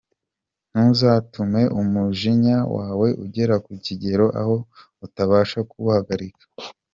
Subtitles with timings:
[0.71, 4.55] Ntuzatume umujinya wawe ugera ku kigero aho
[5.05, 6.45] utabasha kuwuhagarika.